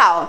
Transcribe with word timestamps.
Ciao! 0.00 0.28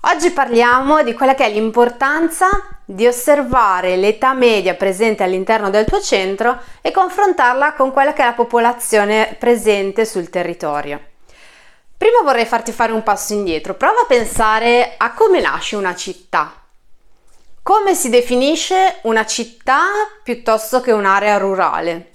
Oggi 0.00 0.32
parliamo 0.32 1.04
di 1.04 1.14
quella 1.14 1.36
che 1.36 1.44
è 1.44 1.48
l'importanza 1.48 2.48
di 2.84 3.06
osservare 3.06 3.94
l'età 3.94 4.34
media 4.34 4.74
presente 4.74 5.22
all'interno 5.22 5.70
del 5.70 5.84
tuo 5.84 6.00
centro 6.00 6.58
e 6.80 6.90
confrontarla 6.90 7.74
con 7.74 7.92
quella 7.92 8.12
che 8.12 8.22
è 8.22 8.24
la 8.24 8.32
popolazione 8.32 9.36
presente 9.38 10.04
sul 10.04 10.28
territorio. 10.28 11.00
Prima 11.96 12.22
vorrei 12.24 12.46
farti 12.46 12.72
fare 12.72 12.90
un 12.90 13.04
passo 13.04 13.32
indietro, 13.32 13.74
prova 13.74 14.00
a 14.00 14.06
pensare 14.06 14.94
a 14.96 15.12
come 15.12 15.40
nasce 15.40 15.76
una 15.76 15.94
città. 15.94 16.64
Come 17.62 17.94
si 17.94 18.08
definisce 18.08 18.98
una 19.02 19.24
città 19.24 19.84
piuttosto 20.24 20.80
che 20.80 20.90
un'area 20.90 21.38
rurale? 21.38 22.10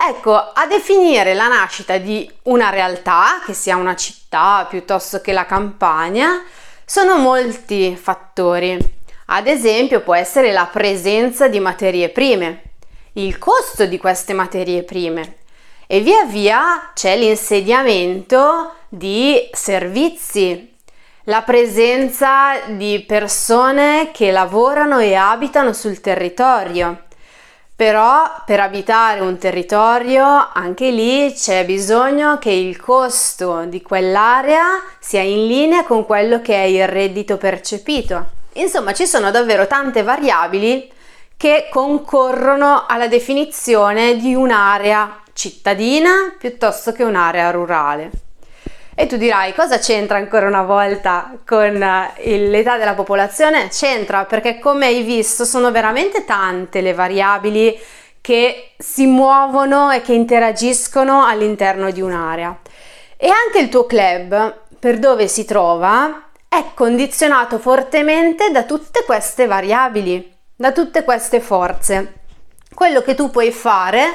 Ecco, 0.00 0.32
a 0.36 0.66
definire 0.68 1.34
la 1.34 1.48
nascita 1.48 1.98
di 1.98 2.30
una 2.44 2.70
realtà, 2.70 3.42
che 3.44 3.52
sia 3.52 3.74
una 3.74 3.96
città 3.96 4.64
piuttosto 4.70 5.20
che 5.20 5.32
la 5.32 5.44
campagna, 5.44 6.44
sono 6.84 7.16
molti 7.16 7.96
fattori. 7.96 8.78
Ad 9.26 9.48
esempio 9.48 10.00
può 10.00 10.14
essere 10.14 10.52
la 10.52 10.66
presenza 10.66 11.48
di 11.48 11.58
materie 11.58 12.10
prime, 12.10 12.62
il 13.14 13.38
costo 13.38 13.86
di 13.86 13.98
queste 13.98 14.32
materie 14.32 14.84
prime 14.84 15.38
e 15.88 16.00
via 16.00 16.24
via 16.24 16.92
c'è 16.94 17.16
l'insediamento 17.16 18.74
di 18.88 19.48
servizi, 19.52 20.76
la 21.24 21.42
presenza 21.42 22.60
di 22.68 23.04
persone 23.06 24.10
che 24.12 24.30
lavorano 24.30 25.00
e 25.00 25.14
abitano 25.14 25.72
sul 25.72 26.00
territorio 26.00 27.07
però 27.78 28.42
per 28.44 28.58
abitare 28.58 29.20
un 29.20 29.38
territorio 29.38 30.50
anche 30.52 30.90
lì 30.90 31.32
c'è 31.32 31.64
bisogno 31.64 32.36
che 32.38 32.50
il 32.50 32.76
costo 32.76 33.66
di 33.66 33.82
quell'area 33.82 34.82
sia 34.98 35.20
in 35.20 35.46
linea 35.46 35.84
con 35.84 36.04
quello 36.04 36.40
che 36.40 36.56
è 36.56 36.64
il 36.64 36.88
reddito 36.88 37.36
percepito. 37.36 38.30
Insomma, 38.54 38.92
ci 38.92 39.06
sono 39.06 39.30
davvero 39.30 39.68
tante 39.68 40.02
variabili 40.02 40.90
che 41.36 41.68
concorrono 41.70 42.84
alla 42.88 43.06
definizione 43.06 44.16
di 44.16 44.34
un'area 44.34 45.22
cittadina 45.32 46.34
piuttosto 46.36 46.90
che 46.90 47.04
un'area 47.04 47.52
rurale. 47.52 48.10
E 49.00 49.06
tu 49.06 49.16
dirai 49.16 49.54
cosa 49.54 49.78
c'entra 49.78 50.18
ancora 50.18 50.48
una 50.48 50.64
volta 50.64 51.38
con 51.46 51.80
eh, 51.80 52.38
l'età 52.48 52.76
della 52.78 52.94
popolazione? 52.94 53.68
C'entra 53.68 54.24
perché 54.24 54.58
come 54.58 54.86
hai 54.86 55.02
visto 55.02 55.44
sono 55.44 55.70
veramente 55.70 56.24
tante 56.24 56.80
le 56.80 56.94
variabili 56.94 57.78
che 58.20 58.72
si 58.76 59.06
muovono 59.06 59.92
e 59.92 60.02
che 60.02 60.14
interagiscono 60.14 61.24
all'interno 61.24 61.92
di 61.92 62.00
un'area. 62.00 62.58
E 63.16 63.28
anche 63.28 63.60
il 63.60 63.68
tuo 63.68 63.86
club, 63.86 64.62
per 64.80 64.98
dove 64.98 65.28
si 65.28 65.44
trova, 65.44 66.30
è 66.48 66.64
condizionato 66.74 67.60
fortemente 67.60 68.50
da 68.50 68.64
tutte 68.64 69.04
queste 69.04 69.46
variabili, 69.46 70.38
da 70.56 70.72
tutte 70.72 71.04
queste 71.04 71.38
forze. 71.38 72.14
Quello 72.74 73.02
che 73.02 73.14
tu 73.14 73.30
puoi 73.30 73.52
fare 73.52 74.06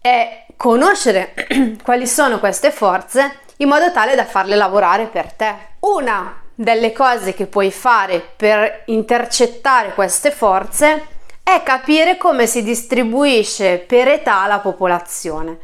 è 0.00 0.45
conoscere 0.56 1.34
quali 1.84 2.06
sono 2.06 2.38
queste 2.38 2.70
forze 2.70 3.40
in 3.58 3.68
modo 3.68 3.90
tale 3.92 4.14
da 4.14 4.24
farle 4.24 4.56
lavorare 4.56 5.06
per 5.06 5.32
te. 5.32 5.54
Una 5.80 6.42
delle 6.54 6.92
cose 6.92 7.34
che 7.34 7.46
puoi 7.46 7.70
fare 7.70 8.26
per 8.36 8.82
intercettare 8.86 9.94
queste 9.94 10.30
forze 10.30 11.14
è 11.42 11.62
capire 11.62 12.16
come 12.16 12.46
si 12.46 12.62
distribuisce 12.62 13.78
per 13.78 14.08
età 14.08 14.46
la 14.46 14.58
popolazione. 14.58 15.58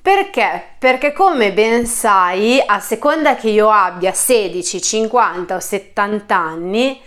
Perché? 0.00 0.62
Perché 0.78 1.12
come 1.12 1.52
ben 1.52 1.86
sai, 1.86 2.62
a 2.64 2.78
seconda 2.78 3.36
che 3.36 3.48
io 3.48 3.70
abbia 3.70 4.12
16, 4.12 4.82
50 4.82 5.56
o 5.56 5.60
70 5.60 6.36
anni, 6.36 7.00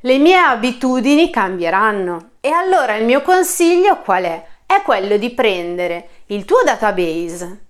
le 0.00 0.18
mie 0.18 0.36
abitudini 0.36 1.28
cambieranno. 1.28 2.30
E 2.40 2.50
allora 2.50 2.94
il 2.94 3.04
mio 3.04 3.20
consiglio 3.22 3.98
qual 3.98 4.22
è? 4.22 4.46
È 4.66 4.82
quello 4.82 5.16
di 5.16 5.30
prendere 5.30 6.08
il 6.26 6.44
tuo 6.44 6.62
database, 6.64 7.60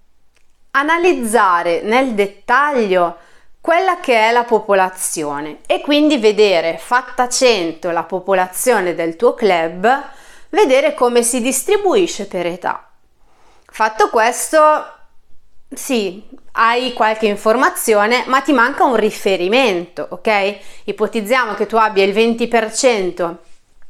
analizzare 0.70 1.82
nel 1.82 2.14
dettaglio 2.14 3.18
quella 3.60 4.00
che 4.00 4.14
è 4.14 4.32
la 4.32 4.44
popolazione 4.44 5.58
e 5.66 5.82
quindi 5.82 6.16
vedere 6.16 6.78
fatta 6.78 7.28
100 7.28 7.90
la 7.90 8.04
popolazione 8.04 8.94
del 8.94 9.16
tuo 9.16 9.34
club, 9.34 10.04
vedere 10.48 10.94
come 10.94 11.22
si 11.22 11.42
distribuisce 11.42 12.26
per 12.26 12.46
età. 12.46 12.88
Fatto 13.66 14.08
questo, 14.08 14.58
sì, 15.68 16.26
hai 16.52 16.94
qualche 16.94 17.26
informazione, 17.26 18.24
ma 18.26 18.40
ti 18.40 18.52
manca 18.52 18.84
un 18.84 18.96
riferimento, 18.96 20.06
ok? 20.10 20.58
Ipotizziamo 20.84 21.54
che 21.54 21.66
tu 21.66 21.76
abbia 21.76 22.04
il 22.04 22.14
20% 22.14 23.36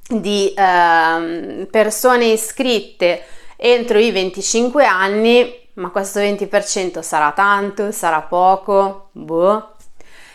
di 0.09 0.53
eh, 0.55 1.67
persone 1.71 2.27
iscritte 2.27 3.23
entro 3.57 3.99
i 3.99 4.11
25 4.11 4.85
anni, 4.85 5.69
ma 5.75 5.91
questo 5.91 6.21
20% 6.21 7.01
sarà 7.01 7.33
tanto, 7.33 7.91
sarà 7.91 8.21
poco, 8.23 9.09
boh. 9.13 9.75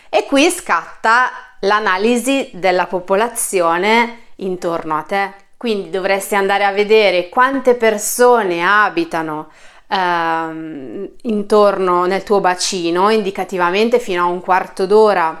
E 0.08 0.26
qui 0.26 0.50
scatta 0.50 1.30
l'analisi 1.60 2.50
della 2.52 2.86
popolazione 2.86 4.18
intorno 4.36 4.98
a 4.98 5.02
te. 5.02 5.32
Quindi 5.56 5.90
dovresti 5.90 6.34
andare 6.34 6.64
a 6.64 6.72
vedere 6.72 7.28
quante 7.28 7.76
persone 7.76 8.64
abitano 8.64 9.48
ehm, 9.86 11.08
intorno 11.22 12.04
nel 12.06 12.24
tuo 12.24 12.40
bacino, 12.40 13.10
indicativamente 13.10 14.00
fino 14.00 14.24
a 14.24 14.26
un 14.26 14.40
quarto 14.40 14.86
d'ora 14.86 15.40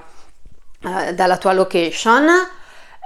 eh, 0.84 1.14
dalla 1.14 1.38
tua 1.38 1.52
location, 1.52 2.28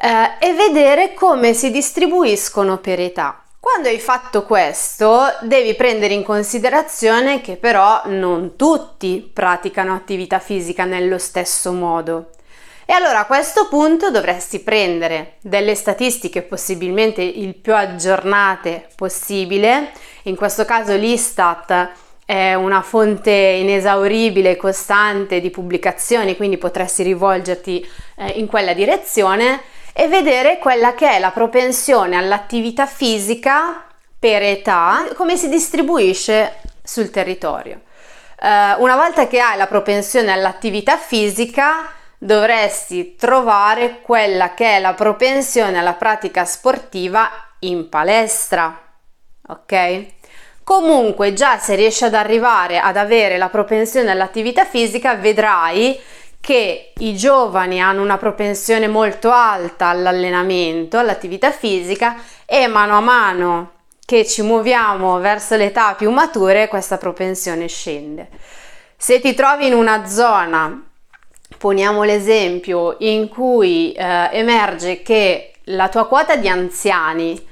eh, 0.00 0.46
e 0.46 0.52
vedere 0.54 1.14
come 1.14 1.54
si 1.54 1.70
distribuiscono 1.70 2.78
per 2.78 3.00
età. 3.00 3.40
Quando 3.58 3.88
hai 3.88 3.98
fatto 3.98 4.44
questo, 4.44 5.24
devi 5.42 5.74
prendere 5.74 6.14
in 6.14 6.22
considerazione 6.22 7.40
che 7.40 7.56
però 7.56 8.02
non 8.04 8.54
tutti 8.54 9.28
praticano 9.32 9.92
attività 9.92 10.38
fisica 10.38 10.84
nello 10.84 11.18
stesso 11.18 11.72
modo. 11.72 12.30
E 12.84 12.92
allora 12.92 13.18
a 13.18 13.26
questo 13.26 13.66
punto 13.66 14.12
dovresti 14.12 14.60
prendere 14.60 15.38
delle 15.40 15.74
statistiche 15.74 16.42
possibilmente 16.42 17.22
il 17.22 17.56
più 17.56 17.74
aggiornate 17.74 18.86
possibile, 18.94 19.90
in 20.22 20.36
questo 20.36 20.64
caso 20.64 20.94
l'Istat 20.94 21.90
è 22.24 22.54
una 22.54 22.82
fonte 22.82 23.32
inesauribile 23.32 24.52
e 24.52 24.56
costante 24.56 25.40
di 25.40 25.50
pubblicazioni, 25.50 26.36
quindi 26.36 26.58
potresti 26.58 27.02
rivolgerti 27.02 27.84
eh, 28.16 28.28
in 28.36 28.46
quella 28.46 28.74
direzione 28.74 29.60
e 29.98 30.08
vedere 30.08 30.58
quella 30.58 30.94
che 30.94 31.12
è 31.12 31.18
la 31.18 31.30
propensione 31.30 32.18
all'attività 32.18 32.84
fisica 32.84 33.82
per 34.18 34.42
età, 34.42 35.06
come 35.14 35.38
si 35.38 35.48
distribuisce 35.48 36.56
sul 36.82 37.08
territorio. 37.08 37.80
Uh, 38.38 38.82
una 38.82 38.94
volta 38.96 39.26
che 39.26 39.40
hai 39.40 39.56
la 39.56 39.66
propensione 39.66 40.30
all'attività 40.32 40.98
fisica, 40.98 41.90
dovresti 42.18 43.16
trovare 43.16 44.02
quella 44.02 44.52
che 44.52 44.76
è 44.76 44.80
la 44.80 44.92
propensione 44.92 45.78
alla 45.78 45.94
pratica 45.94 46.44
sportiva 46.44 47.30
in 47.60 47.88
palestra. 47.88 48.78
Ok? 49.48 50.04
Comunque, 50.62 51.32
già 51.32 51.56
se 51.56 51.74
riesci 51.74 52.04
ad 52.04 52.12
arrivare 52.12 52.78
ad 52.78 52.98
avere 52.98 53.38
la 53.38 53.48
propensione 53.48 54.10
all'attività 54.10 54.66
fisica, 54.66 55.14
vedrai 55.14 55.98
che 56.46 56.92
i 56.98 57.16
giovani 57.16 57.82
hanno 57.82 58.02
una 58.02 58.18
propensione 58.18 58.86
molto 58.86 59.32
alta 59.32 59.88
all'allenamento, 59.88 60.96
all'attività 60.96 61.50
fisica 61.50 62.18
e 62.44 62.68
mano 62.68 62.96
a 62.96 63.00
mano 63.00 63.70
che 64.04 64.24
ci 64.24 64.42
muoviamo 64.42 65.18
verso 65.18 65.56
le 65.56 65.64
età 65.64 65.94
più 65.94 66.08
mature 66.12 66.68
questa 66.68 66.98
propensione 66.98 67.66
scende. 67.66 68.28
Se 68.96 69.18
ti 69.18 69.34
trovi 69.34 69.66
in 69.66 69.74
una 69.74 70.06
zona, 70.06 70.80
poniamo 71.58 72.04
l'esempio, 72.04 72.94
in 73.00 73.28
cui 73.28 73.90
eh, 73.90 74.28
emerge 74.30 75.02
che 75.02 75.50
la 75.64 75.88
tua 75.88 76.06
quota 76.06 76.36
di 76.36 76.48
anziani 76.48 77.44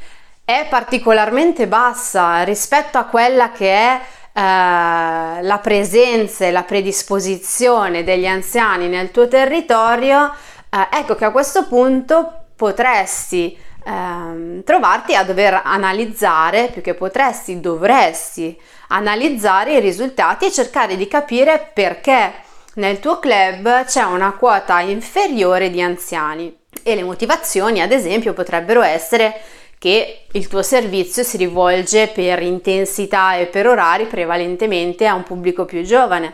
è 0.44 0.68
particolarmente 0.70 1.66
bassa 1.66 2.44
rispetto 2.44 2.96
a 2.98 3.06
quella 3.06 3.50
che 3.50 3.72
è 3.72 4.00
eh, 4.36 4.40
la 4.40 5.60
presenza 5.62 6.44
e 6.44 6.50
la 6.50 6.64
predisposizione 6.64 8.02
degli 8.02 8.26
anziani 8.26 8.88
nel 8.88 9.12
tuo 9.12 9.28
territorio, 9.28 10.34
eh, 10.68 10.88
ecco 10.90 11.14
che 11.14 11.24
a 11.24 11.30
questo 11.30 11.66
punto 11.66 12.46
potresti 12.56 13.56
eh, 13.84 14.62
trovarti 14.64 15.14
a 15.14 15.22
dover 15.22 15.60
analizzare, 15.62 16.68
più 16.72 16.82
che 16.82 16.94
potresti, 16.94 17.60
dovresti 17.60 18.60
analizzare 18.88 19.74
i 19.74 19.80
risultati 19.80 20.46
e 20.46 20.52
cercare 20.52 20.96
di 20.96 21.06
capire 21.06 21.70
perché 21.72 22.32
nel 22.74 22.98
tuo 22.98 23.20
club 23.20 23.84
c'è 23.84 24.02
una 24.02 24.32
quota 24.32 24.80
inferiore 24.80 25.70
di 25.70 25.80
anziani. 25.80 26.62
E 26.82 26.96
le 26.96 27.04
motivazioni 27.04 27.80
ad 27.80 27.92
esempio 27.92 28.32
potrebbero 28.32 28.82
essere 28.82 29.40
che 29.84 30.20
il 30.32 30.48
tuo 30.48 30.62
servizio 30.62 31.22
si 31.22 31.36
rivolge 31.36 32.08
per 32.08 32.40
intensità 32.40 33.36
e 33.36 33.44
per 33.44 33.66
orari 33.66 34.06
prevalentemente 34.06 35.06
a 35.06 35.12
un 35.12 35.24
pubblico 35.24 35.66
più 35.66 35.82
giovane, 35.82 36.32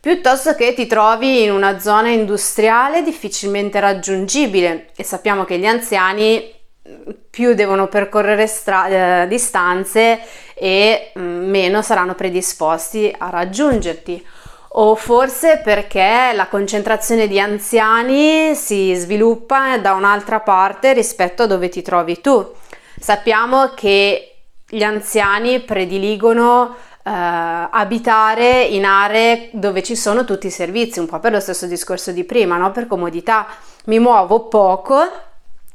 piuttosto 0.00 0.56
che 0.56 0.74
ti 0.74 0.88
trovi 0.88 1.44
in 1.44 1.52
una 1.52 1.78
zona 1.78 2.08
industriale 2.08 3.04
difficilmente 3.04 3.78
raggiungibile 3.78 4.88
e 4.96 5.04
sappiamo 5.04 5.44
che 5.44 5.58
gli 5.58 5.66
anziani 5.66 6.52
più 7.30 7.54
devono 7.54 7.86
percorrere 7.86 8.48
stra- 8.48 9.22
eh, 9.22 9.28
distanze 9.28 10.18
e 10.54 11.12
mm, 11.16 11.48
meno 11.48 11.82
saranno 11.82 12.16
predisposti 12.16 13.14
a 13.16 13.30
raggiungerti. 13.30 14.26
O 14.70 14.96
forse 14.96 15.60
perché 15.62 16.32
la 16.34 16.48
concentrazione 16.48 17.28
di 17.28 17.38
anziani 17.38 18.56
si 18.56 18.92
sviluppa 18.96 19.78
da 19.78 19.92
un'altra 19.92 20.40
parte 20.40 20.92
rispetto 20.94 21.44
a 21.44 21.46
dove 21.46 21.68
ti 21.68 21.80
trovi 21.80 22.20
tu. 22.20 22.56
Sappiamo 23.00 23.72
che 23.74 24.34
gli 24.68 24.82
anziani 24.82 25.60
prediligono 25.60 26.76
eh, 27.02 27.10
abitare 27.10 28.62
in 28.62 28.84
aree 28.84 29.50
dove 29.52 29.82
ci 29.82 29.96
sono 29.96 30.24
tutti 30.24 30.46
i 30.48 30.50
servizi, 30.50 30.98
un 30.98 31.06
po' 31.06 31.20
per 31.20 31.32
lo 31.32 31.40
stesso 31.40 31.66
discorso 31.66 32.12
di 32.12 32.24
prima, 32.24 32.56
no? 32.56 32.70
per 32.70 32.86
comodità. 32.86 33.46
Mi 33.86 33.98
muovo 33.98 34.48
poco 34.48 35.00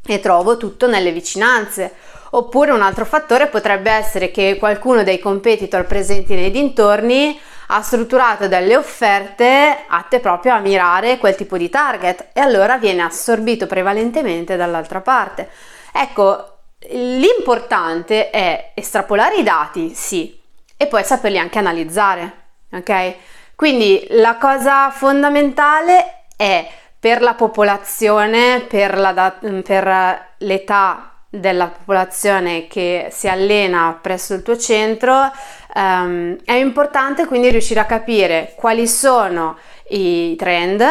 e 0.06 0.20
trovo 0.20 0.58
tutto 0.58 0.88
nelle 0.88 1.12
vicinanze. 1.12 1.94
Oppure 2.32 2.72
un 2.72 2.82
altro 2.82 3.06
fattore 3.06 3.48
potrebbe 3.48 3.92
essere 3.92 4.32
che 4.32 4.58
qualcuno 4.60 5.04
dei 5.04 5.20
competitor 5.20 5.86
presenti 5.86 6.34
nei 6.34 6.50
dintorni 6.52 7.40
ha 7.68 7.82
strutturato 7.82 8.48
delle 8.48 8.76
offerte 8.76 9.86
atte 9.88 10.20
proprio 10.20 10.54
a 10.54 10.60
mirare 10.60 11.18
quel 11.18 11.36
tipo 11.36 11.58
di 11.58 11.70
target 11.70 12.30
e 12.34 12.42
allora 12.42 12.78
viene 12.78 13.04
assorbito 13.04 13.68
prevalentemente 13.68 14.56
dall'altra 14.56 15.00
parte. 15.02 15.50
Ecco, 15.92 16.53
l'importante 16.92 18.30
è 18.30 18.72
estrapolare 18.74 19.36
i 19.36 19.44
dati, 19.44 19.94
sì, 19.94 20.40
e 20.76 20.88
poi 20.88 21.04
saperli 21.04 21.38
anche 21.38 21.60
analizzare, 21.60 22.32
ok? 22.72 23.16
Quindi 23.56 24.06
la 24.10 24.38
cosa 24.38 24.90
fondamentale 24.92 26.26
è 26.36 26.68
per 27.00 27.22
la 27.22 27.34
popolazione, 27.34 28.62
per, 28.68 28.98
la, 28.98 29.38
per 29.64 30.28
l'età 30.38 31.14
della 31.30 31.68
popolazione 31.68 32.68
che 32.68 33.08
si 33.12 33.28
allena 33.28 33.98
presso 34.00 34.34
il 34.34 34.44
tuo 34.44 34.58
centro, 34.58 35.32
um, 35.76 36.38
è 36.46 36.54
importante 36.54 37.26
quindi 37.26 37.50
riuscire 37.50 37.80
a 37.80 37.86
capire 37.86 38.54
quali 38.56 38.88
sono 38.88 39.58
i 39.90 40.36
trend, 40.36 40.84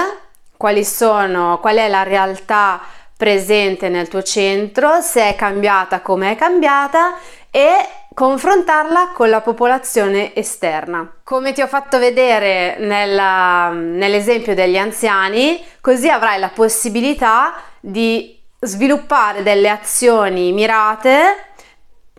sono, 0.84 1.58
qual 1.60 1.76
è 1.76 1.88
la 1.88 2.02
realtà 2.02 2.80
presente 3.22 3.88
nel 3.88 4.08
tuo 4.08 4.24
centro, 4.24 5.00
se 5.00 5.28
è 5.28 5.36
cambiata, 5.36 6.00
come 6.00 6.32
è 6.32 6.34
cambiata 6.34 7.14
e 7.52 7.68
confrontarla 8.12 9.12
con 9.14 9.30
la 9.30 9.40
popolazione 9.40 10.34
esterna. 10.34 11.08
Come 11.22 11.52
ti 11.52 11.62
ho 11.62 11.68
fatto 11.68 12.00
vedere 12.00 12.78
nella, 12.80 13.70
nell'esempio 13.70 14.56
degli 14.56 14.76
anziani, 14.76 15.64
così 15.80 16.08
avrai 16.08 16.40
la 16.40 16.48
possibilità 16.48 17.54
di 17.78 18.36
sviluppare 18.58 19.44
delle 19.44 19.68
azioni 19.68 20.50
mirate 20.50 21.44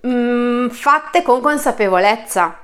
mh, 0.03 0.09
mm, 0.09 0.69
fatte 0.69 1.21
con 1.21 1.41
consapevolezza. 1.41 2.59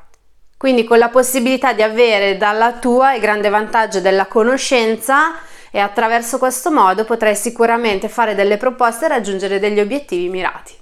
Quindi 0.55 0.85
con 0.85 0.97
la 0.97 1.09
possibilità 1.09 1.73
di 1.73 1.81
avere 1.81 2.37
dalla 2.37 2.71
tua 2.71 3.15
il 3.15 3.19
grande 3.19 3.49
vantaggio 3.49 3.99
della 3.99 4.27
conoscenza 4.27 5.33
e 5.71 5.79
attraverso 5.79 6.37
questo 6.37 6.71
modo 6.71 7.05
potrai 7.05 7.35
sicuramente 7.35 8.09
fare 8.09 8.35
delle 8.35 8.57
proposte 8.57 9.05
e 9.05 9.09
raggiungere 9.09 9.59
degli 9.59 9.79
obiettivi 9.79 10.29
mirati. 10.29 10.77